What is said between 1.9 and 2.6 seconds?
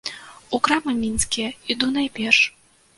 найперш.